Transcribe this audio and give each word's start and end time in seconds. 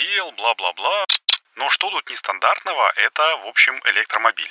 ЗИЛ, 0.00 0.32
бла-бла-бла. 0.38 1.04
Но 1.58 1.68
что 1.68 1.90
тут 1.90 2.08
нестандартного, 2.08 2.90
это, 3.06 3.22
в 3.44 3.48
общем, 3.48 3.74
электромобиль. 3.92 4.48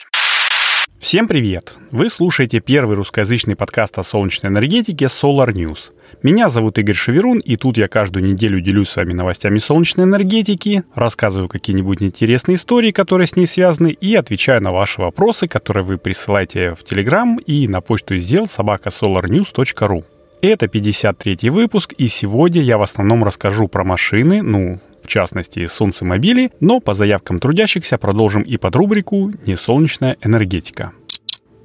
Всем 0.99 1.27
привет! 1.27 1.75
Вы 1.89 2.11
слушаете 2.11 2.59
первый 2.59 2.95
русскоязычный 2.95 3.55
подкаст 3.55 3.97
о 3.97 4.03
солнечной 4.03 4.51
энергетике 4.51 5.05
Solar 5.05 5.47
News. 5.47 5.91
Меня 6.21 6.49
зовут 6.49 6.77
Игорь 6.77 6.93
Шеверун, 6.93 7.39
и 7.39 7.55
тут 7.55 7.79
я 7.79 7.87
каждую 7.87 8.25
неделю 8.25 8.61
делюсь 8.61 8.89
с 8.89 8.97
вами 8.97 9.13
новостями 9.13 9.57
солнечной 9.57 10.05
энергетики, 10.05 10.83
рассказываю 10.93 11.49
какие-нибудь 11.49 12.03
интересные 12.03 12.57
истории, 12.57 12.91
которые 12.91 13.25
с 13.25 13.35
ней 13.35 13.47
связаны, 13.47 13.89
и 13.89 14.13
отвечаю 14.13 14.61
на 14.61 14.71
ваши 14.71 15.01
вопросы, 15.01 15.47
которые 15.47 15.83
вы 15.83 15.97
присылаете 15.97 16.75
в 16.75 16.83
Телеграм 16.83 17.37
и 17.37 17.67
на 17.67 17.81
почту 17.81 18.17
сдел 18.17 18.45
собака 18.45 18.89
solarnews.ru. 18.89 20.05
Это 20.41 20.67
53-й 20.67 21.49
выпуск, 21.49 21.93
и 21.97 22.07
сегодня 22.07 22.61
я 22.61 22.77
в 22.77 22.83
основном 22.83 23.23
расскажу 23.23 23.67
про 23.67 23.83
машины, 23.83 24.43
ну, 24.43 24.79
в 25.03 25.07
частности, 25.07 25.67
солнцемобили, 25.67 26.51
но 26.59 26.79
по 26.79 26.93
заявкам 26.93 27.39
трудящихся 27.39 27.97
продолжим 27.97 28.41
и 28.41 28.57
под 28.57 28.75
рубрику 28.75 29.31
«Несолнечная 29.45 30.17
энергетика». 30.21 30.93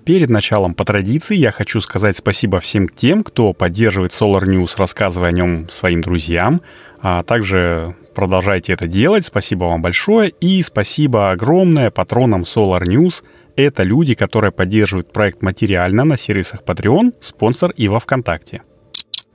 Перед 0.05 0.29
началом 0.29 0.75
по 0.75 0.85
традиции 0.85 1.35
я 1.35 1.51
хочу 1.51 1.81
сказать 1.81 2.19
спасибо 2.19 2.61
всем 2.61 2.89
тем, 2.89 3.25
кто 3.25 3.55
поддерживает 3.55 4.13
Solar 4.13 4.45
News, 4.45 4.75
рассказывая 4.77 5.31
о 5.31 5.33
нем 5.33 5.71
своим 5.71 6.03
друзьям, 6.03 6.61
а 7.01 7.23
также 7.23 7.97
продолжайте 8.15 8.73
это 8.73 8.87
делать. 8.87 9.25
Спасибо 9.25 9.65
вам 9.65 9.81
большое. 9.81 10.31
И 10.41 10.63
спасибо 10.63 11.31
огромное 11.31 11.91
патронам 11.91 12.43
Solar 12.43 12.83
News. 12.83 13.23
Это 13.57 13.83
люди, 13.83 14.15
которые 14.15 14.53
поддерживают 14.53 15.13
проект 15.13 15.41
материально 15.43 16.05
на 16.05 16.17
сервисах 16.17 16.63
Patreon, 16.65 17.15
спонсор 17.21 17.71
и 17.71 17.89
во 17.89 17.99
Вконтакте. 17.99 18.63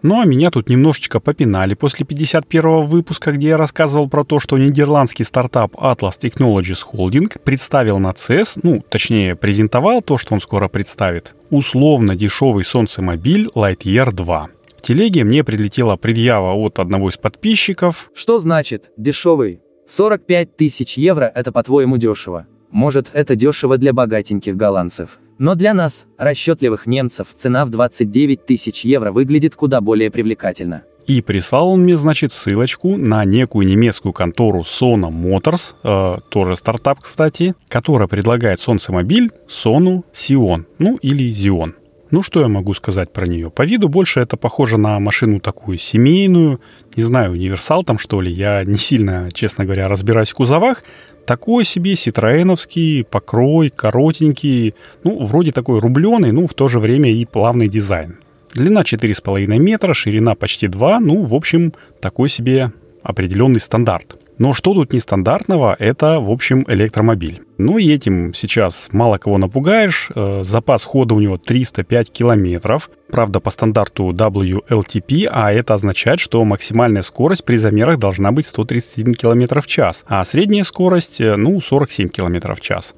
Ну 0.01 0.21
а 0.21 0.25
меня 0.25 0.49
тут 0.49 0.69
немножечко 0.69 1.19
попинали 1.19 1.73
после 1.73 2.05
51 2.05 2.85
выпуска, 2.85 3.33
где 3.33 3.49
я 3.49 3.57
рассказывал 3.57 4.07
про 4.07 4.23
то, 4.23 4.39
что 4.39 4.57
нидерландский 4.57 5.25
стартап 5.25 5.75
Atlas 5.75 6.13
Technologies 6.21 6.79
Holding 6.93 7.37
представил 7.43 7.99
на 7.99 8.11
CES, 8.11 8.59
ну, 8.63 8.81
точнее, 8.87 9.35
презентовал 9.35 10.01
то, 10.01 10.17
что 10.17 10.35
он 10.35 10.41
скоро 10.41 10.69
представит, 10.69 11.35
условно 11.49 12.15
дешевый 12.15 12.63
солнцемобиль 12.63 13.49
Lightyear 13.53 14.11
2. 14.13 14.47
В 14.77 14.81
телеге 14.81 15.25
мне 15.25 15.43
прилетела 15.43 15.97
предъява 15.97 16.53
от 16.53 16.79
одного 16.79 17.09
из 17.09 17.17
подписчиков. 17.17 18.09
Что 18.15 18.39
значит 18.39 18.91
«дешевый»? 18.95 19.59
45 19.85 20.55
тысяч 20.55 20.97
евро– 20.97 21.29
это 21.35 21.51
по-твоему 21.51 21.97
дешево. 21.97 22.47
Может, 22.71 23.09
это 23.11 23.35
дешево 23.35 23.77
для 23.77 23.91
богатеньких 23.91 24.55
голландцев. 24.55 25.19
Но 25.39 25.55
для 25.55 25.73
нас, 25.73 26.05
расчетливых 26.17 26.85
немцев, 26.85 27.27
цена 27.33 27.65
в 27.65 27.69
29 27.69 28.45
тысяч 28.45 28.83
евро 28.83 29.13
выглядит 29.13 29.55
куда 29.55 29.79
более 29.79 30.11
привлекательно. 30.11 30.83
И 31.07 31.21
прислал 31.21 31.69
он 31.69 31.81
мне, 31.81 31.97
значит, 31.97 32.33
ссылочку 32.33 32.97
на 32.97 33.23
некую 33.23 33.65
немецкую 33.65 34.13
контору 34.13 34.61
Sona 34.61 35.09
Motors, 35.09 35.73
э, 35.83 36.19
тоже 36.29 36.57
стартап, 36.57 36.99
кстати, 36.99 37.55
которая 37.69 38.07
предлагает 38.09 38.59
солнцемобиль 38.59 39.31
Sonu 39.47 40.03
Sion, 40.13 40.65
ну 40.77 40.97
или 41.01 41.31
Zion. 41.31 41.73
Ну, 42.11 42.23
что 42.23 42.41
я 42.41 42.47
могу 42.47 42.73
сказать 42.73 43.13
про 43.13 43.25
нее? 43.25 43.51
По 43.51 43.61
виду 43.61 43.87
больше 43.87 44.19
это 44.19 44.35
похоже 44.35 44.77
на 44.77 44.99
машину 44.99 45.39
такую 45.39 45.77
семейную, 45.77 46.59
не 46.95 47.03
знаю, 47.03 47.31
универсал 47.31 47.83
там 47.83 47.97
что 47.99 48.19
ли. 48.19 48.31
Я 48.31 48.63
не 48.63 48.77
сильно, 48.77 49.29
честно 49.31 49.63
говоря, 49.63 49.87
разбираюсь 49.87 50.31
в 50.31 50.35
кузовах. 50.35 50.83
Такой 51.29 51.63
себе 51.63 51.95
ситроеновский 51.95 53.03
покрой, 53.03 53.69
коротенький, 53.69 54.73
ну, 55.03 55.23
вроде 55.23 55.51
такой 55.51 55.79
рубленый, 55.79 56.31
ну, 56.31 56.47
в 56.47 56.55
то 56.55 56.67
же 56.67 56.79
время 56.79 57.11
и 57.11 57.23
плавный 57.23 57.69
дизайн. 57.69 58.17
Длина 58.55 58.81
4,5 58.81 59.45
метра, 59.59 59.93
ширина 59.93 60.33
почти 60.33 60.67
2, 60.67 60.99
ну, 60.99 61.21
в 61.25 61.35
общем, 61.35 61.73
такой 62.01 62.29
себе 62.29 62.71
определенный 63.03 63.59
стандарт. 63.59 64.17
Но 64.39 64.53
что 64.53 64.73
тут 64.73 64.93
нестандартного, 64.93 65.75
это, 65.77 66.21
в 66.21 66.31
общем, 66.31 66.63
электромобиль. 66.69 67.41
Ну 67.57 67.77
и 67.77 67.91
этим 67.91 68.33
сейчас 68.33 68.87
мало 68.93 69.17
кого 69.17 69.37
напугаешь. 69.37 70.09
Э, 70.15 70.43
запас 70.45 70.85
хода 70.85 71.13
у 71.13 71.19
него 71.19 71.37
305 71.37 72.09
километров. 72.09 72.89
Правда, 73.11 73.41
по 73.41 73.51
стандарту 73.51 74.11
WLTP, 74.11 75.27
а 75.29 75.51
это 75.51 75.73
означает, 75.73 76.21
что 76.21 76.43
максимальная 76.45 77.01
скорость 77.01 77.43
при 77.43 77.57
замерах 77.57 77.99
должна 77.99 78.31
быть 78.31 78.47
131 78.47 79.13
км 79.13 79.59
в 79.59 79.67
час, 79.67 80.05
а 80.07 80.23
средняя 80.23 80.63
скорость, 80.63 81.19
э, 81.19 81.35
ну, 81.35 81.59
47 81.59 82.07
км 82.07 82.55
в 82.55 82.61
час. 82.61 82.95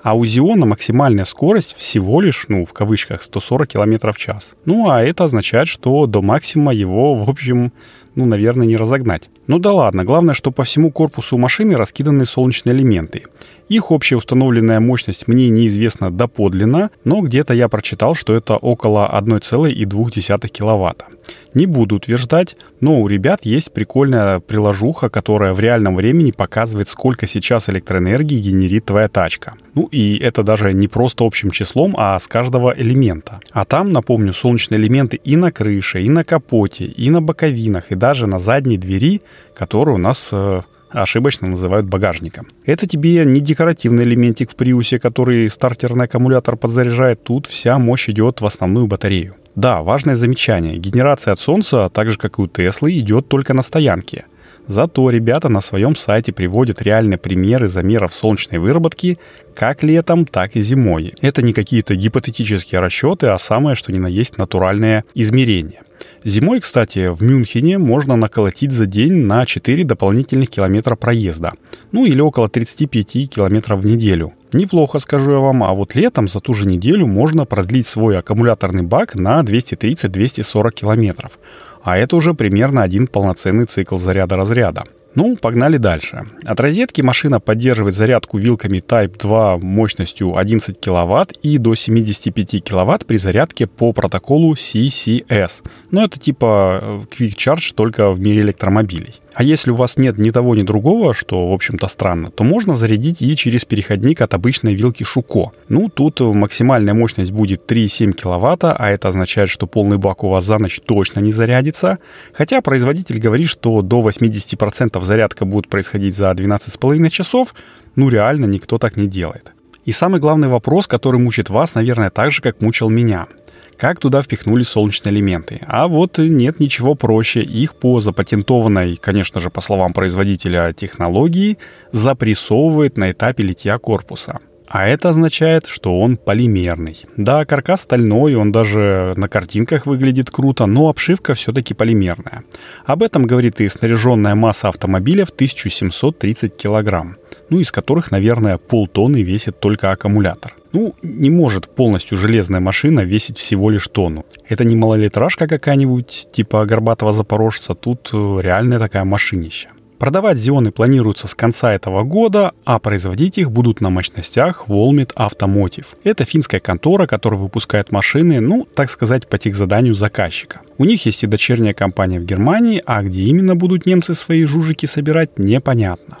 А 0.00 0.14
у 0.14 0.24
Зиона 0.24 0.64
максимальная 0.64 1.24
скорость 1.24 1.74
всего 1.76 2.20
лишь, 2.20 2.44
ну, 2.48 2.64
в 2.64 2.72
кавычках, 2.72 3.22
140 3.22 3.66
км 3.66 4.12
в 4.12 4.16
час. 4.16 4.50
Ну, 4.64 4.90
а 4.90 5.02
это 5.02 5.24
означает, 5.24 5.66
что 5.66 6.06
до 6.06 6.22
максимума 6.22 6.72
его, 6.72 7.14
в 7.14 7.28
общем, 7.28 7.72
ну, 8.14 8.26
наверное, 8.26 8.66
не 8.66 8.76
разогнать. 8.76 9.28
Ну 9.46 9.58
да 9.58 9.72
ладно, 9.72 10.04
главное, 10.04 10.34
что 10.34 10.50
по 10.50 10.64
всему 10.64 10.90
корпусу 10.90 11.38
машины 11.38 11.76
раскиданы 11.76 12.26
солнечные 12.26 12.74
элементы. 12.74 13.24
Их 13.68 13.90
общая 13.90 14.16
установленная 14.16 14.80
мощность 14.80 15.26
мне 15.26 15.48
неизвестна 15.48 16.10
доподлинно, 16.10 16.90
но 17.04 17.20
где-то 17.22 17.54
я 17.54 17.68
прочитал, 17.68 18.14
что 18.14 18.34
это 18.34 18.56
около 18.56 19.10
1,2 19.18 20.48
киловатта. 20.48 21.06
Не 21.54 21.66
буду 21.66 21.96
утверждать, 21.96 22.56
но 22.80 23.00
у 23.00 23.06
ребят 23.06 23.44
есть 23.44 23.72
прикольная 23.72 24.40
приложуха, 24.40 25.08
которая 25.08 25.54
в 25.54 25.60
реальном 25.60 25.94
времени 25.94 26.32
показывает, 26.32 26.88
сколько 26.88 27.26
сейчас 27.26 27.68
электроэнергии 27.68 28.38
генерит 28.38 28.86
твоя 28.86 29.08
тачка. 29.08 29.54
Ну 29.74 29.84
и 29.86 30.18
это 30.18 30.42
даже 30.42 30.72
не 30.74 30.88
просто 30.88 31.24
общим 31.24 31.50
числом, 31.52 31.94
а 31.96 32.18
с 32.18 32.26
каждого 32.26 32.74
элемента. 32.76 33.40
А 33.52 33.64
там, 33.64 33.92
напомню, 33.92 34.32
солнечные 34.32 34.80
элементы 34.80 35.16
и 35.16 35.36
на 35.36 35.52
крыше, 35.52 36.02
и 36.02 36.08
на 36.08 36.24
капоте, 36.24 36.86
и 36.86 37.08
на 37.08 37.22
боковинах, 37.22 37.92
и 37.92 37.94
даже 38.04 38.26
на 38.26 38.38
задней 38.38 38.76
двери, 38.76 39.22
которые 39.56 39.94
у 39.94 39.98
нас 39.98 40.28
э, 40.30 40.60
ошибочно 40.90 41.48
называют 41.48 41.86
багажником. 41.86 42.46
Это 42.66 42.86
тебе 42.86 43.24
не 43.24 43.40
декоративный 43.40 44.04
элементик 44.04 44.50
в 44.50 44.56
приусе, 44.56 44.98
который 44.98 45.48
стартерный 45.48 46.04
аккумулятор 46.04 46.56
подзаряжает. 46.56 47.24
Тут 47.24 47.46
вся 47.46 47.78
мощь 47.78 48.10
идет 48.10 48.42
в 48.42 48.46
основную 48.46 48.86
батарею. 48.86 49.36
Да, 49.54 49.80
важное 49.80 50.16
замечание. 50.16 50.76
Генерация 50.76 51.32
от 51.32 51.40
Солнца, 51.40 51.88
так 51.88 52.10
же 52.10 52.18
как 52.18 52.38
и 52.38 52.42
у 52.42 52.46
Теслы, 52.46 52.98
идет 52.98 53.28
только 53.28 53.54
на 53.54 53.62
стоянке. 53.62 54.26
Зато 54.66 55.10
ребята 55.10 55.48
на 55.48 55.60
своем 55.60 55.94
сайте 55.94 56.32
приводят 56.32 56.80
реальные 56.80 57.18
примеры 57.18 57.68
замеров 57.68 58.14
солнечной 58.14 58.58
выработки 58.58 59.18
как 59.54 59.82
летом, 59.82 60.24
так 60.24 60.56
и 60.56 60.60
зимой. 60.60 61.14
Это 61.20 61.42
не 61.42 61.52
какие-то 61.52 61.94
гипотетические 61.94 62.80
расчеты, 62.80 63.28
а 63.28 63.38
самое 63.38 63.76
что 63.76 63.92
ни 63.92 63.98
на 63.98 64.06
есть 64.06 64.38
натуральное 64.38 65.04
измерение. 65.14 65.82
Зимой, 66.24 66.60
кстати, 66.60 67.08
в 67.12 67.22
Мюнхене 67.22 67.78
можно 67.78 68.16
наколотить 68.16 68.72
за 68.72 68.86
день 68.86 69.26
на 69.26 69.44
4 69.44 69.84
дополнительных 69.84 70.48
километра 70.48 70.96
проезда. 70.96 71.52
Ну 71.92 72.06
или 72.06 72.20
около 72.20 72.48
35 72.48 73.28
километров 73.30 73.80
в 73.80 73.86
неделю. 73.86 74.32
Неплохо, 74.52 74.98
скажу 75.00 75.32
я 75.32 75.38
вам, 75.38 75.62
а 75.62 75.74
вот 75.74 75.94
летом 75.94 76.28
за 76.28 76.40
ту 76.40 76.54
же 76.54 76.66
неделю 76.66 77.06
можно 77.06 77.44
продлить 77.44 77.86
свой 77.86 78.18
аккумуляторный 78.18 78.82
бак 78.82 79.14
на 79.14 79.42
230-240 79.42 80.72
километров. 80.72 81.38
А 81.84 81.98
это 81.98 82.16
уже 82.16 82.32
примерно 82.32 82.82
один 82.82 83.06
полноценный 83.06 83.66
цикл 83.66 83.96
заряда-разряда. 83.98 84.84
Ну, 85.14 85.36
погнали 85.36 85.76
дальше. 85.76 86.24
От 86.44 86.60
розетки 86.60 87.02
машина 87.02 87.40
поддерживает 87.40 87.94
зарядку 87.94 88.38
вилками 88.38 88.78
Type 88.78 89.18
2 89.18 89.58
мощностью 89.58 90.36
11 90.36 90.80
кВт 90.80 91.32
и 91.42 91.58
до 91.58 91.74
75 91.74 92.64
кВт 92.64 93.06
при 93.06 93.16
зарядке 93.16 93.66
по 93.66 93.92
протоколу 93.92 94.54
CCS. 94.54 95.62
Ну, 95.90 96.04
это 96.04 96.18
типа 96.18 96.80
э, 96.82 97.00
Quick 97.10 97.36
Charge 97.36 97.74
только 97.74 98.10
в 98.10 98.20
мире 98.20 98.40
электромобилей. 98.40 99.20
А 99.34 99.42
если 99.42 99.72
у 99.72 99.74
вас 99.74 99.96
нет 99.96 100.16
ни 100.16 100.30
того, 100.30 100.54
ни 100.54 100.62
другого, 100.62 101.12
что, 101.12 101.48
в 101.48 101.52
общем-то, 101.52 101.88
странно, 101.88 102.30
то 102.30 102.44
можно 102.44 102.76
зарядить 102.76 103.20
и 103.20 103.36
через 103.36 103.64
переходник 103.64 104.20
от 104.20 104.32
обычной 104.32 104.74
вилки 104.74 105.02
Шуко. 105.02 105.50
Ну, 105.68 105.88
тут 105.88 106.20
максимальная 106.20 106.94
мощность 106.94 107.32
будет 107.32 107.68
3,7 107.70 108.12
кВт, 108.12 108.64
а 108.64 108.90
это 108.90 109.08
означает, 109.08 109.50
что 109.50 109.66
полный 109.66 109.98
бак 109.98 110.22
у 110.22 110.28
вас 110.28 110.44
за 110.44 110.58
ночь 110.58 110.80
точно 110.84 111.18
не 111.18 111.32
зарядится. 111.32 111.98
Хотя 112.32 112.60
производитель 112.60 113.18
говорит, 113.18 113.48
что 113.48 113.82
до 113.82 114.08
80% 114.08 115.03
зарядка 115.04 115.44
будет 115.44 115.68
происходить 115.68 116.16
за 116.16 116.30
12,5 116.30 117.08
часов, 117.10 117.54
ну 117.96 118.08
реально 118.08 118.46
никто 118.46 118.78
так 118.78 118.96
не 118.96 119.06
делает. 119.06 119.52
И 119.84 119.92
самый 119.92 120.20
главный 120.20 120.48
вопрос, 120.48 120.86
который 120.86 121.20
мучит 121.20 121.50
вас, 121.50 121.74
наверное, 121.74 122.10
так 122.10 122.32
же, 122.32 122.42
как 122.42 122.60
мучил 122.60 122.88
меня– 122.88 123.26
как 123.76 124.00
туда 124.00 124.22
впихнули 124.22 124.62
солнечные 124.62 125.12
элементы. 125.12 125.60
А 125.66 125.88
вот 125.88 126.18
нет 126.18 126.60
ничего 126.60 126.94
проще. 126.94 127.42
Их 127.42 127.74
по 127.74 128.00
запатентованной, 128.00 128.96
конечно 128.96 129.40
же, 129.40 129.50
по 129.50 129.60
словам 129.60 129.92
производителя 129.92 130.72
технологии, 130.72 131.58
запрессовывает 131.92 132.96
на 132.96 133.10
этапе 133.10 133.42
литья 133.42 133.78
корпуса. 133.78 134.40
А 134.74 134.88
это 134.88 135.10
означает, 135.10 135.68
что 135.68 136.00
он 136.00 136.16
полимерный. 136.16 136.96
Да, 137.16 137.44
каркас 137.44 137.82
стальной, 137.82 138.34
он 138.34 138.50
даже 138.50 139.14
на 139.16 139.28
картинках 139.28 139.86
выглядит 139.86 140.32
круто, 140.32 140.66
но 140.66 140.88
обшивка 140.88 141.34
все-таки 141.34 141.74
полимерная. 141.74 142.42
Об 142.84 143.04
этом 143.04 143.24
говорит 143.24 143.60
и 143.60 143.68
снаряженная 143.68 144.34
масса 144.34 144.66
автомобиля 144.66 145.26
в 145.26 145.30
1730 145.30 146.56
килограмм, 146.56 147.14
ну 147.50 147.60
из 147.60 147.70
которых, 147.70 148.10
наверное, 148.10 148.58
полтонны 148.58 149.22
весит 149.22 149.60
только 149.60 149.92
аккумулятор. 149.92 150.56
Ну, 150.72 150.96
не 151.02 151.30
может 151.30 151.68
полностью 151.68 152.18
железная 152.18 152.58
машина 152.58 153.02
весить 153.02 153.38
всего 153.38 153.70
лишь 153.70 153.86
тонну. 153.86 154.26
Это 154.48 154.64
не 154.64 154.74
малолитражка 154.74 155.46
какая-нибудь, 155.46 156.30
типа 156.32 156.66
горбатого 156.66 157.12
запорожца, 157.12 157.74
тут 157.74 158.10
э, 158.12 158.38
реальная 158.42 158.80
такая 158.80 159.04
машинища. 159.04 159.68
Продавать 160.04 160.36
Зионы 160.36 160.70
планируется 160.70 161.28
с 161.28 161.34
конца 161.34 161.72
этого 161.72 162.02
года, 162.02 162.52
а 162.66 162.78
производить 162.78 163.38
их 163.38 163.50
будут 163.50 163.80
на 163.80 163.88
мощностях 163.88 164.66
Volmit 164.68 165.14
Automotive. 165.14 165.86
Это 166.04 166.26
финская 166.26 166.60
контора, 166.60 167.06
которая 167.06 167.40
выпускает 167.40 167.90
машины, 167.90 168.38
ну, 168.40 168.68
так 168.74 168.90
сказать, 168.90 169.26
по 169.26 169.38
техзаданию 169.38 169.94
заказчика. 169.94 170.60
У 170.76 170.84
них 170.84 171.06
есть 171.06 171.24
и 171.24 171.26
дочерняя 171.26 171.72
компания 171.72 172.20
в 172.20 172.26
Германии, 172.26 172.82
а 172.84 173.02
где 173.02 173.22
именно 173.22 173.56
будут 173.56 173.86
немцы 173.86 174.14
свои 174.14 174.44
жужики 174.44 174.84
собирать, 174.84 175.38
непонятно. 175.38 176.18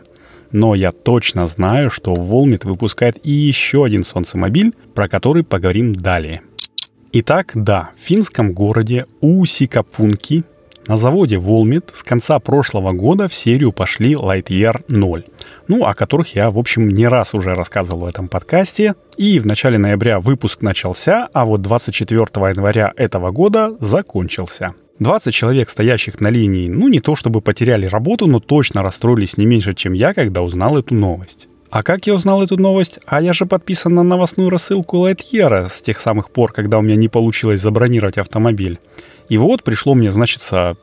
Но 0.50 0.74
я 0.74 0.90
точно 0.90 1.46
знаю, 1.46 1.90
что 1.90 2.14
Volmit 2.14 2.66
выпускает 2.66 3.18
и 3.22 3.32
еще 3.32 3.84
один 3.84 4.04
солнцемобиль, 4.04 4.72
про 4.94 5.08
который 5.08 5.44
поговорим 5.44 5.92
далее. 5.92 6.40
Итак, 7.12 7.50
да, 7.52 7.90
в 7.98 8.00
финском 8.00 8.54
городе 8.54 9.04
Усикапунки 9.20 10.44
на 10.86 10.96
заводе 10.96 11.36
Volmit 11.36 11.90
с 11.94 12.02
конца 12.02 12.38
прошлого 12.38 12.92
года 12.92 13.28
в 13.28 13.34
серию 13.34 13.72
пошли 13.72 14.14
Lightyear 14.14 14.82
0, 14.88 15.24
ну, 15.68 15.84
о 15.84 15.94
которых 15.94 16.34
я, 16.34 16.50
в 16.50 16.58
общем, 16.58 16.88
не 16.88 17.08
раз 17.08 17.34
уже 17.34 17.54
рассказывал 17.54 18.00
в 18.02 18.06
этом 18.06 18.28
подкасте. 18.28 18.94
И 19.16 19.38
в 19.38 19.46
начале 19.46 19.78
ноября 19.78 20.20
выпуск 20.20 20.60
начался, 20.60 21.28
а 21.32 21.44
вот 21.44 21.62
24 21.62 22.20
января 22.20 22.92
этого 22.96 23.30
года 23.30 23.76
закончился. 23.80 24.74
20 24.98 25.34
человек, 25.34 25.70
стоящих 25.70 26.20
на 26.20 26.28
линии, 26.28 26.68
ну 26.68 26.88
не 26.88 27.00
то 27.00 27.16
чтобы 27.16 27.40
потеряли 27.40 27.86
работу, 27.86 28.26
но 28.26 28.38
точно 28.38 28.82
расстроились 28.82 29.36
не 29.36 29.46
меньше, 29.46 29.74
чем 29.74 29.92
я, 29.92 30.14
когда 30.14 30.42
узнал 30.42 30.78
эту 30.78 30.94
новость. 30.94 31.48
А 31.74 31.82
как 31.82 32.06
я 32.06 32.14
узнал 32.14 32.40
эту 32.40 32.56
новость? 32.56 33.00
А 33.04 33.20
я 33.20 33.32
же 33.32 33.46
подписан 33.46 33.96
на 33.96 34.04
новостную 34.04 34.48
рассылку 34.48 34.98
Lightyear 34.98 35.68
с 35.68 35.82
тех 35.82 35.98
самых 35.98 36.30
пор, 36.30 36.52
когда 36.52 36.78
у 36.78 36.82
меня 36.82 36.94
не 36.94 37.08
получилось 37.08 37.60
забронировать 37.60 38.16
автомобиль. 38.16 38.78
И 39.28 39.38
вот 39.38 39.64
пришло 39.64 39.94
мне, 39.94 40.12
значит, 40.12 40.40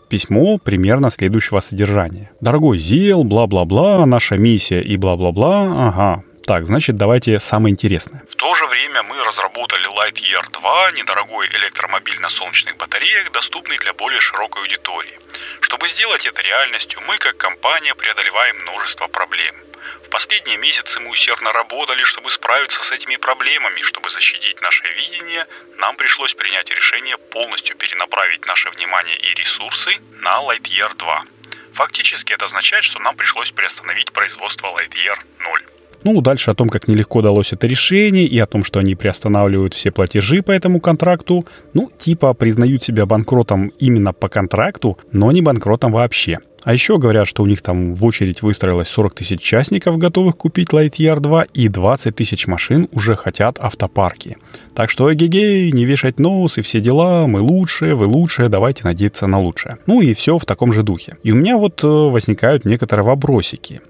письмо 0.09 0.57
примерно 0.57 1.09
следующего 1.09 1.61
содержания. 1.61 2.29
Дорогой 2.41 2.77
Зил, 2.77 3.23
бла-бла-бла, 3.23 4.05
наша 4.05 4.35
миссия 4.35 4.81
и 4.81 4.97
бла-бла-бла. 4.97 5.87
Ага, 5.87 6.23
так, 6.51 6.65
значит, 6.65 6.97
давайте 6.97 7.39
самое 7.39 7.71
интересное. 7.71 8.23
В 8.29 8.35
то 8.35 8.53
же 8.55 8.65
время 8.65 9.03
мы 9.03 9.23
разработали 9.23 9.87
Lightyear 9.87 10.51
2, 10.51 10.91
недорогой 10.91 11.47
электромобиль 11.47 12.19
на 12.19 12.27
солнечных 12.27 12.75
батареях, 12.75 13.31
доступный 13.31 13.77
для 13.77 13.93
более 13.93 14.19
широкой 14.19 14.63
аудитории. 14.63 15.17
Чтобы 15.61 15.87
сделать 15.87 16.25
это 16.25 16.41
реальностью, 16.41 16.99
мы 17.07 17.17
как 17.19 17.37
компания 17.37 17.95
преодолеваем 17.95 18.57
множество 18.63 19.07
проблем– 19.07 19.55
в 20.03 20.09
последние 20.09 20.57
месяцы 20.57 20.99
мы 20.99 21.09
усердно 21.11 21.53
работали, 21.53 22.03
чтобы 22.03 22.29
справиться 22.29 22.83
с 22.83 22.91
этими 22.91 23.15
проблемами. 23.15 23.81
Чтобы 23.81 24.09
защитить 24.09 24.61
наше 24.61 24.83
видение, 24.89 25.47
нам 25.77 25.95
пришлось 25.95 26.33
принять 26.33 26.69
решение 26.69 27.17
полностью 27.17 27.77
перенаправить 27.77 28.45
наше 28.45 28.69
внимание 28.71 29.17
и 29.17 29.33
ресурсы 29.33 29.91
на 30.19 30.41
Lightyear 30.41 30.95
2. 30.97 31.23
Фактически 31.73 32.33
это 32.33 32.45
означает, 32.45 32.83
что 32.83 32.99
нам 32.99 33.15
пришлось 33.15 33.51
приостановить 33.51 34.11
производство 34.11 34.67
Lightyear 34.67 35.17
0. 35.39 35.70
Ну, 36.03 36.21
дальше 36.21 36.51
о 36.51 36.55
том, 36.55 36.69
как 36.69 36.87
нелегко 36.87 37.21
далось 37.21 37.53
это 37.53 37.67
решение, 37.67 38.25
и 38.25 38.39
о 38.39 38.47
том, 38.47 38.63
что 38.63 38.79
они 38.79 38.95
приостанавливают 38.95 39.73
все 39.73 39.91
платежи 39.91 40.41
по 40.41 40.51
этому 40.51 40.79
контракту. 40.79 41.45
Ну, 41.73 41.91
типа 41.97 42.33
признают 42.33 42.83
себя 42.83 43.05
банкротом 43.05 43.71
именно 43.79 44.13
по 44.13 44.29
контракту, 44.29 44.97
но 45.11 45.31
не 45.31 45.41
банкротом 45.41 45.91
вообще. 45.91 46.39
А 46.63 46.73
еще 46.73 46.99
говорят, 46.99 47.27
что 47.27 47.41
у 47.43 47.47
них 47.47 47.61
там 47.61 47.95
в 47.95 48.05
очередь 48.05 48.43
выстроилось 48.43 48.87
40 48.87 49.15
тысяч 49.15 49.39
участников, 49.39 49.97
готовых 49.97 50.37
купить 50.37 50.69
Lightyear 50.69 51.19
2, 51.19 51.45
и 51.53 51.67
20 51.67 52.15
тысяч 52.15 52.45
машин 52.45 52.87
уже 52.91 53.15
хотят 53.15 53.57
автопарки. 53.59 54.37
Так 54.75 54.89
что 54.89 55.11
эгегей, 55.11 55.71
не 55.71 55.85
вешать 55.85 56.19
нос 56.19 56.59
и 56.59 56.61
все 56.61 56.79
дела, 56.79 57.25
мы 57.25 57.41
лучшие, 57.41 57.95
вы 57.95 58.05
лучшие, 58.05 58.47
давайте 58.47 58.83
надеяться 58.83 59.25
на 59.25 59.39
лучшее. 59.39 59.77
Ну 59.87 60.01
и 60.01 60.13
все 60.13 60.37
в 60.37 60.45
таком 60.45 60.71
же 60.71 60.83
духе. 60.83 61.17
И 61.23 61.31
у 61.31 61.35
меня 61.35 61.57
вот 61.57 61.83
э, 61.83 61.87
возникают 61.87 62.63
некоторые 62.63 63.05
вопросики. 63.05 63.81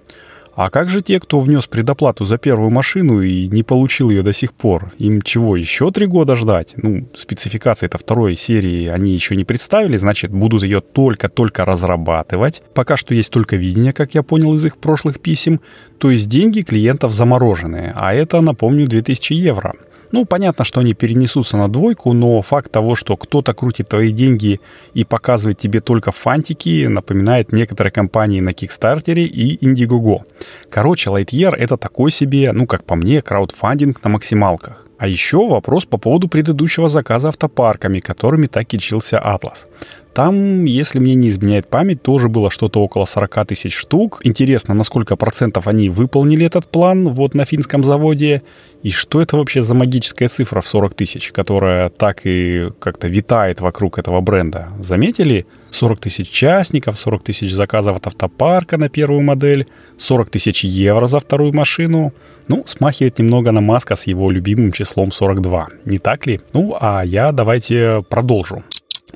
А 0.54 0.70
как 0.70 0.90
же 0.90 1.02
те, 1.02 1.20
кто 1.20 1.40
внес 1.40 1.66
предоплату 1.66 2.26
за 2.26 2.38
первую 2.38 2.72
машину 2.72 3.22
и 3.22 3.48
не 3.48 3.64
получил 3.64 4.10
ее 4.10 4.22
до 4.22 4.34
сих 4.34 4.54
пор? 4.54 4.92
Им 4.98 5.22
чего, 5.22 5.56
еще 5.56 5.92
три 5.92 6.08
года 6.08 6.36
ждать? 6.36 6.74
Ну, 6.76 7.08
спецификации 7.16 7.86
это 7.86 7.98
второй 7.98 8.36
серии 8.36 8.88
они 8.88 9.14
еще 9.14 9.36
не 9.36 9.46
представили, 9.46 9.98
значит, 9.98 10.32
будут 10.32 10.64
ее 10.64 10.82
только-только 10.82 11.66
разрабатывать. 11.66 12.62
Пока 12.74 12.98
что 12.98 13.16
есть 13.16 13.32
только 13.32 13.56
видение, 13.56 13.94
как 13.94 14.14
я 14.14 14.24
понял 14.24 14.54
из 14.56 14.66
их 14.66 14.78
прошлых 14.78 15.22
писем. 15.22 15.62
То 15.98 16.12
есть 16.12 16.28
деньги 16.28 16.62
клиентов 16.62 17.14
замороженные, 17.14 17.94
а 17.96 18.14
это, 18.14 18.42
напомню, 18.42 18.88
2000 18.88 19.34
евро. 19.34 19.74
Ну, 20.12 20.26
понятно, 20.26 20.66
что 20.66 20.82
они 20.82 20.94
перенесутся 20.94 21.58
на 21.58 21.68
двойку, 21.70 22.14
но 22.14 22.42
факт 22.42 22.72
того, 22.72 22.96
что 22.96 23.16
кто-то 23.16 23.54
крутит 23.54 23.88
твои 23.88 24.12
деньги 24.12 24.60
и 24.94 25.04
показывает 25.04 25.58
тебе 25.58 25.80
только 25.80 26.12
фантики, 26.12 26.88
напоминает 26.88 27.54
некоторые 27.54 27.92
компании 27.92 28.42
на 28.42 28.54
Кикстартере 28.54 29.26
и 29.26 29.58
Indiegogo. 29.66 30.24
Короче, 30.70 31.10
Lightyear— 31.10 31.56
это 31.58 31.78
такой 31.78 32.12
себе, 32.12 32.52
ну, 32.52 32.68
как 32.68 32.84
по 32.84 32.96
мне, 32.96 33.22
краудфандинг 33.22 34.04
на 34.04 34.10
максималках. 34.10 34.86
А 35.02 35.08
еще 35.08 35.48
вопрос 35.48 35.86
по 35.86 35.98
поводу 35.98 36.28
предыдущего 36.28 36.88
заказа 36.88 37.30
автопарками, 37.30 37.98
которыми 37.98 38.46
так 38.46 38.68
кичился 38.68 39.18
Атлас. 39.18 39.66
Там, 40.14 40.66
если 40.66 41.00
мне 41.00 41.16
не 41.16 41.30
изменяет 41.30 41.68
память, 41.68 42.04
тоже 42.04 42.30
было 42.30 42.52
что-то 42.52 42.84
около 42.84 43.06
40 43.06 43.48
тысяч 43.48 43.76
штук. 43.76 44.22
Интересно, 44.24 44.76
на 44.76 44.84
сколько 44.84 45.16
процентов 45.16 45.66
они 45.66 45.90
выполнили 45.90 46.46
этот 46.46 46.68
план 46.68 47.10
вот 47.10 47.34
на 47.34 47.46
финском 47.46 47.84
заводе. 47.84 48.44
И 48.84 48.92
что 48.92 49.20
это 49.20 49.38
вообще 49.38 49.64
за 49.64 49.74
магическая 49.74 50.30
цифра 50.30 50.62
в 50.62 50.68
40 50.68 50.94
тысяч, 50.94 51.32
которая 51.32 51.90
так 51.90 52.22
и 52.26 52.70
как-то 52.78 53.08
витает 53.08 53.60
вокруг 53.60 53.98
этого 53.98 54.22
бренда? 54.22 54.68
Заметили? 54.78 55.48
40 55.72 56.00
тысяч 56.00 56.30
частников, 56.30 56.98
40 56.98 57.24
тысяч 57.24 57.52
заказов 57.52 57.98
от 57.98 58.08
автопарка 58.08 58.78
на 58.78 58.90
первую 58.90 59.22
модель, 59.22 59.68
40 59.98 60.30
тысяч 60.30 60.64
евро 60.64 61.08
за 61.08 61.20
вторую 61.20 61.54
машину. 61.54 62.14
Ну, 62.48 62.64
смахивает 62.68 63.20
немного 63.20 63.52
на 63.52 63.62
Маска 63.62 63.96
с 63.96 64.08
его 64.08 64.30
любимым 64.30 64.72
числом 64.72 65.12
42. 65.12 65.68
Не 65.86 66.00
так 66.00 66.28
ли? 66.28 66.42
Ну, 66.54 66.76
а 66.80 67.04
я 67.04 67.32
давайте 67.32 68.04
продолжу. 68.10 68.64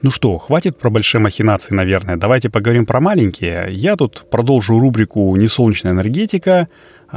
Ну 0.01 0.12
что, 0.12 0.38
хватит 0.38 0.77
про 0.77 0.89
большие 0.89 1.21
махинации, 1.21 1.74
наверное. 1.74 2.18
Давайте 2.18 2.50
поговорим 2.50 2.86
про 2.86 3.00
маленькие. 3.00 3.68
Я 3.71 3.95
тут 3.95 4.25
продолжу 4.30 4.80
рубрику 4.80 5.36
«Несолнечная 5.36 5.94
энергетика», 5.94 6.68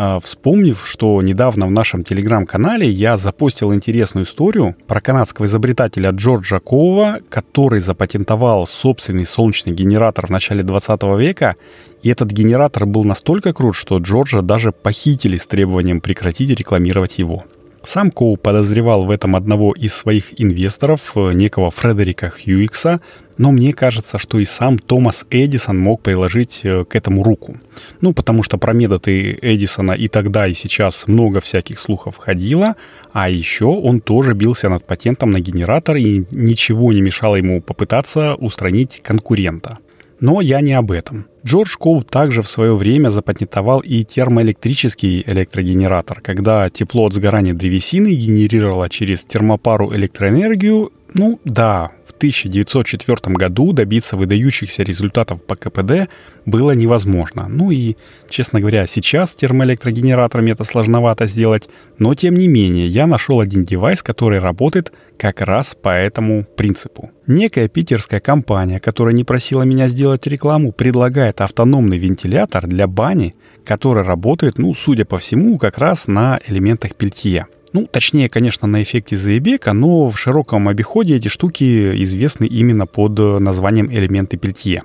а, 0.01 0.21
вспомнив, 0.21 0.87
что 0.87 1.21
недавно 1.23 1.67
в 1.67 1.71
нашем 1.71 2.05
телеграм-канале 2.05 2.89
я 2.89 3.17
запостил 3.17 3.75
интересную 3.75 4.27
историю 4.27 4.77
про 4.87 5.01
канадского 5.01 5.47
изобретателя 5.47 6.11
Джорджа 6.11 6.61
Коува, 6.61 7.19
который 7.29 7.81
запатентовал 7.81 8.67
собственный 8.67 9.27
солнечный 9.27 9.73
генератор 9.73 10.27
в 10.27 10.31
начале 10.31 10.63
20 10.63 11.03
века, 11.19 11.57
и 12.03 12.11
этот 12.11 12.31
генератор 12.31 12.87
был 12.87 13.03
настолько 13.05 13.53
крут, 13.53 13.75
что 13.75 13.99
Джорджа 13.99 14.41
даже 14.41 14.73
похитили 14.73 15.37
с 15.37 15.47
требованием 15.47 16.01
прекратить 16.01 16.57
рекламировать 16.57 17.19
его. 17.19 17.43
Сам 17.85 18.11
Коу 18.11 18.37
подозревал 18.37 19.05
в 19.05 19.11
этом 19.11 19.37
одного 19.37 19.73
из 19.73 19.95
своих 19.95 20.41
инвесторов, 20.41 21.13
э, 21.15 21.33
некого 21.33 21.71
Фредерика 21.71 22.31
Хьюикса, 22.31 23.01
но 23.39 23.53
мне 23.53 23.73
кажется, 23.73 24.19
что 24.19 24.39
и 24.39 24.45
сам 24.45 24.79
Томас 24.79 25.25
Эдисон 25.31 25.79
мог 25.79 26.03
приложить 26.03 26.61
э, 26.65 26.85
к 26.85 26.97
этому 26.97 27.23
руку. 27.23 27.57
Ну, 28.01 28.13
потому 28.13 28.43
что 28.43 28.59
про 28.59 28.73
методы 28.73 29.39
Эдисона 29.41 29.93
и 29.93 30.09
тогда, 30.09 30.49
и 30.49 30.55
сейчас 30.55 31.07
много 31.07 31.41
всяких 31.41 31.79
слухов 31.79 32.17
ходило, 32.17 32.75
а 33.13 33.31
еще 33.31 33.67
он 33.67 34.01
тоже 34.01 34.35
бился 34.35 34.69
над 34.69 34.85
патентом 34.85 35.31
на 35.31 35.39
генератор, 35.39 35.97
и 35.97 36.25
ничего 36.31 36.93
не 36.93 37.01
мешало 37.01 37.37
ему 37.37 37.63
попытаться 37.63 38.35
устранить 38.35 39.01
конкурента. 39.03 39.79
Но 40.21 40.41
я 40.41 40.61
не 40.61 40.73
об 40.73 40.91
этом. 40.91 41.27
Джордж 41.45 41.77
Коу 41.79 42.03
также 42.03 42.43
в 42.43 42.49
свое 42.49 42.75
время 42.75 43.11
запатентовал 43.11 43.81
и 43.81 44.05
термоэлектрический 44.05 45.23
электрогенератор, 45.27 46.21
когда 46.21 46.69
тепло 46.71 47.07
от 47.07 47.15
сгорания 47.15 47.55
древесины 47.55 48.09
генерировало 48.15 48.89
через 48.89 49.23
термопару 49.23 49.95
электроэнергию. 49.95 50.93
Ну 51.15 51.41
да, 51.45 51.91
1904 52.19 53.35
году 53.35 53.73
добиться 53.73 54.17
выдающихся 54.17 54.83
результатов 54.83 55.43
по 55.43 55.57
КПД 55.57 56.11
было 56.45 56.73
невозможно. 56.73 57.47
Ну 57.49 57.71
и, 57.71 57.97
честно 58.29 58.61
говоря, 58.61 58.87
сейчас 58.87 59.35
термоэлектрогенераторами 59.35 60.51
это 60.51 60.65
сложновато 60.65 61.27
сделать, 61.27 61.69
но 61.99 62.15
тем 62.15 62.35
не 62.35 62.49
менее 62.49 62.87
я 62.87 63.07
нашел 63.07 63.41
один 63.41 63.65
девайс, 63.65 64.03
который 64.03 64.39
работает 64.39 64.93
как 65.17 65.41
раз 65.41 65.75
по 65.75 65.91
этому 65.91 66.45
принципу. 66.45 67.11
Некая 67.27 67.69
питерская 67.69 68.21
компания, 68.21 68.81
которая 68.81 69.15
не 69.15 69.25
просила 69.25 69.63
меня 69.63 69.89
сделать 69.89 70.27
рекламу, 70.27 70.73
предлагает 70.73 71.41
автономный 71.41 71.99
вентилятор 71.99 72.67
для 72.67 72.87
бани, 72.87 73.35
который 73.65 74.03
работает, 74.03 74.59
ну, 74.59 74.73
судя 74.75 75.05
по 75.05 75.19
всему, 75.19 75.59
как 75.59 75.79
раз 75.79 76.07
на 76.07 76.41
элементах 76.47 76.95
пельтье. 76.95 77.47
Ну, 77.73 77.87
точнее, 77.87 78.29
конечно, 78.29 78.67
на 78.67 78.83
эффекте 78.83 79.17
Заебека, 79.17 79.73
но 79.73 80.09
в 80.09 80.19
широком 80.19 80.69
обиходе 80.69 81.17
эти 81.17 81.29
штуки 81.29 82.03
известны 82.03 82.47
именно 82.47 82.87
под 82.87 83.19
названием 83.19 83.93
элементы 83.93 84.37
Пельтье. 84.37 84.83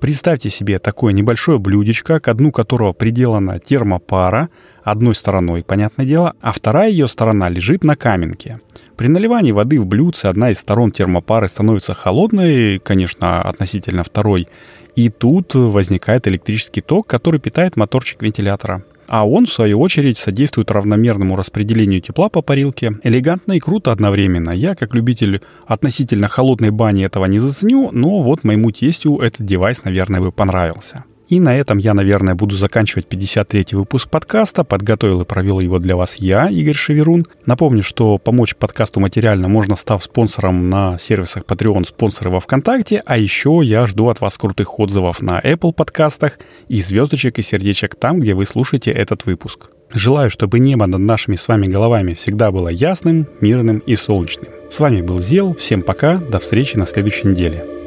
Представьте 0.00 0.50
себе 0.50 0.78
такое 0.78 1.12
небольшое 1.12 1.58
блюдечко, 1.58 2.20
к 2.20 2.34
дну 2.34 2.52
которого 2.52 2.92
приделана 2.92 3.58
термопара, 3.58 4.50
одной 4.82 5.14
стороной, 5.14 5.62
понятное 5.62 6.06
дело, 6.06 6.34
а 6.40 6.52
вторая 6.52 6.90
ее 6.90 7.08
сторона 7.08 7.48
лежит 7.48 7.84
на 7.84 7.96
каменке. 7.96 8.60
При 8.96 9.08
наливании 9.08 9.52
воды 9.52 9.80
в 9.80 9.86
блюдце 9.86 10.26
одна 10.26 10.50
из 10.50 10.58
сторон 10.58 10.90
термопары 10.90 11.48
становится 11.48 11.94
холодной, 11.94 12.78
конечно, 12.78 13.42
относительно 13.42 14.04
второй, 14.04 14.48
и 14.96 15.08
тут 15.08 15.54
возникает 15.54 16.26
электрический 16.28 16.80
ток, 16.80 17.06
который 17.06 17.40
питает 17.40 17.76
моторчик 17.76 18.22
вентилятора. 18.22 18.82
А 19.10 19.26
он, 19.26 19.46
в 19.46 19.52
свою 19.52 19.80
очередь, 19.80 20.18
содействует 20.18 20.70
равномерному 20.70 21.34
распределению 21.34 22.00
тепла 22.00 22.28
по 22.28 22.42
парилке. 22.42 22.92
Элегантно 23.02 23.54
и 23.54 23.58
круто 23.58 23.90
одновременно. 23.90 24.52
Я, 24.52 24.76
как 24.76 24.94
любитель 24.94 25.42
относительно 25.66 26.28
холодной 26.28 26.70
бани, 26.70 27.04
этого 27.04 27.24
не 27.26 27.40
заценю, 27.40 27.90
но 27.90 28.20
вот 28.20 28.44
моему 28.44 28.70
тестю 28.70 29.18
этот 29.18 29.44
девайс, 29.44 29.82
наверное, 29.82 30.20
бы 30.20 30.30
понравился. 30.30 31.04
И 31.30 31.38
на 31.38 31.56
этом 31.56 31.78
я, 31.78 31.94
наверное, 31.94 32.34
буду 32.34 32.56
заканчивать 32.56 33.06
53-й 33.08 33.76
выпуск 33.76 34.10
подкаста. 34.10 34.64
Подготовил 34.64 35.20
и 35.20 35.24
провел 35.24 35.60
его 35.60 35.78
для 35.78 35.94
вас 35.94 36.16
я, 36.16 36.48
Игорь 36.50 36.74
Шеверун. 36.74 37.24
Напомню, 37.46 37.84
что 37.84 38.18
помочь 38.18 38.56
подкасту 38.56 38.98
материально 38.98 39.46
можно, 39.46 39.76
став 39.76 40.02
спонсором 40.02 40.68
на 40.68 40.98
сервисах 40.98 41.44
Patreon, 41.44 41.86
спонсоры 41.86 42.30
во 42.30 42.40
ВКонтакте. 42.40 43.00
А 43.06 43.16
еще 43.16 43.60
я 43.62 43.86
жду 43.86 44.08
от 44.08 44.20
вас 44.20 44.36
крутых 44.38 44.80
отзывов 44.80 45.22
на 45.22 45.38
Apple 45.40 45.72
подкастах 45.72 46.40
и 46.66 46.82
звездочек 46.82 47.38
и 47.38 47.42
сердечек 47.42 47.94
там, 47.94 48.18
где 48.18 48.34
вы 48.34 48.44
слушаете 48.44 48.90
этот 48.90 49.24
выпуск. 49.24 49.70
Желаю, 49.92 50.30
чтобы 50.30 50.58
небо 50.58 50.86
над 50.86 51.00
нашими 51.00 51.36
с 51.36 51.46
вами 51.46 51.66
головами 51.66 52.14
всегда 52.14 52.50
было 52.50 52.68
ясным, 52.68 53.28
мирным 53.40 53.78
и 53.78 53.94
солнечным. 53.94 54.50
С 54.72 54.80
вами 54.80 55.00
был 55.00 55.20
Зел. 55.20 55.54
Всем 55.54 55.82
пока. 55.82 56.16
До 56.16 56.40
встречи 56.40 56.76
на 56.76 56.86
следующей 56.86 57.28
неделе. 57.28 57.79